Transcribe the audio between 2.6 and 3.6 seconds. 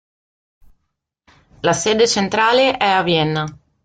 è a Vienna.